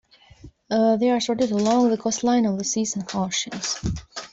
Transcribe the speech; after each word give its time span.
They 0.71 1.11
are 1.11 1.19
sorted 1.19 1.51
along 1.51 1.91
the 1.91 1.97
coastline 1.99 2.45
of 2.47 2.57
the 2.57 2.63
seas 2.63 2.95
and 2.95 3.07
oceans. 3.13 3.79